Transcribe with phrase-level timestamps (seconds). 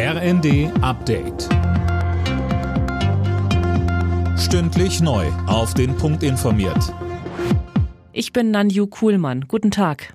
[0.00, 1.48] RND Update.
[4.38, 5.26] Stündlich neu.
[5.48, 6.94] Auf den Punkt informiert.
[8.12, 9.46] Ich bin Nanju Kuhlmann.
[9.48, 10.14] Guten Tag.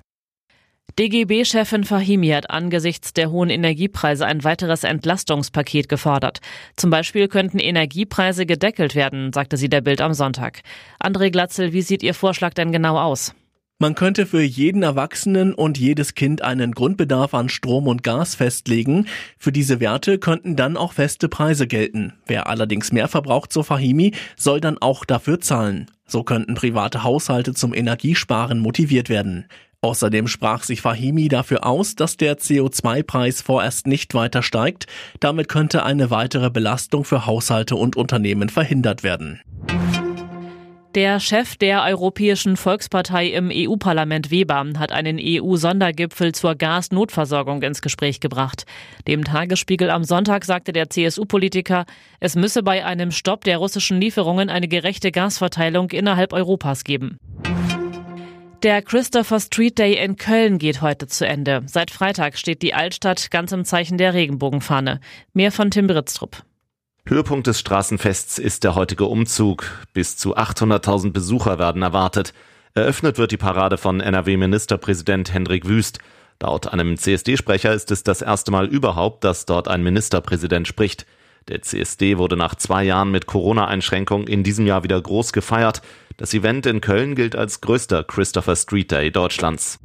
[0.98, 6.38] DGB-Chefin Fahimi hat angesichts der hohen Energiepreise ein weiteres Entlastungspaket gefordert.
[6.76, 10.62] Zum Beispiel könnten Energiepreise gedeckelt werden, sagte sie der Bild am Sonntag.
[10.98, 13.34] André Glatzel, wie sieht Ihr Vorschlag denn genau aus?
[13.80, 19.08] Man könnte für jeden Erwachsenen und jedes Kind einen Grundbedarf an Strom und Gas festlegen.
[19.36, 22.12] Für diese Werte könnten dann auch feste Preise gelten.
[22.26, 25.90] Wer allerdings mehr verbraucht, so Fahimi, soll dann auch dafür zahlen.
[26.06, 29.46] So könnten private Haushalte zum Energiesparen motiviert werden.
[29.80, 34.86] Außerdem sprach sich Fahimi dafür aus, dass der CO2-Preis vorerst nicht weiter steigt.
[35.20, 39.40] Damit könnte eine weitere Belastung für Haushalte und Unternehmen verhindert werden.
[40.94, 48.20] Der Chef der Europäischen Volkspartei im EU-Parlament Weber hat einen EU-Sondergipfel zur Gasnotversorgung ins Gespräch
[48.20, 48.64] gebracht.
[49.08, 51.84] Dem Tagesspiegel am Sonntag sagte der CSU-Politiker,
[52.20, 57.18] es müsse bei einem Stopp der russischen Lieferungen eine gerechte Gasverteilung innerhalb Europas geben.
[58.62, 61.62] Der Christopher Street Day in Köln geht heute zu Ende.
[61.66, 65.00] Seit Freitag steht die Altstadt ganz im Zeichen der Regenbogenfahne.
[65.32, 66.44] Mehr von Tim Britztrup.
[67.06, 69.66] Höhepunkt des Straßenfests ist der heutige Umzug.
[69.92, 72.32] Bis zu 800.000 Besucher werden erwartet.
[72.72, 75.98] Eröffnet wird die Parade von NRW-Ministerpräsident Hendrik Wüst.
[76.40, 81.04] Laut einem CSD-Sprecher ist es das erste Mal überhaupt, dass dort ein Ministerpräsident spricht.
[81.48, 85.82] Der CSD wurde nach zwei Jahren mit Corona-Einschränkungen in diesem Jahr wieder groß gefeiert.
[86.16, 89.78] Das Event in Köln gilt als größter Christopher Street Day Deutschlands.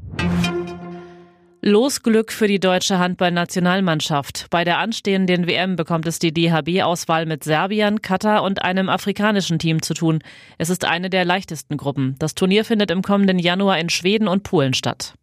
[1.61, 4.47] Losglück für die deutsche Handballnationalmannschaft.
[4.49, 9.81] Bei der anstehenden WM bekommt es die DHB-Auswahl mit Serbien, Katar und einem afrikanischen Team
[9.81, 10.19] zu tun.
[10.57, 12.15] Es ist eine der leichtesten Gruppen.
[12.17, 15.15] Das Turnier findet im kommenden Januar in Schweden und Polen statt.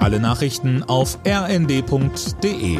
[0.00, 2.78] Alle Nachrichten auf rnd.de